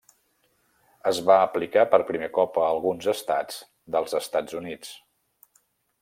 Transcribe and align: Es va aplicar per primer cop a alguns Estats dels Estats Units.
Es 1.09 1.17
va 1.27 1.35
aplicar 1.41 1.83
per 1.91 1.99
primer 2.07 2.29
cop 2.37 2.57
a 2.61 2.63
alguns 2.69 3.09
Estats 3.13 3.59
dels 3.97 4.17
Estats 4.21 4.57
Units. 4.61 4.95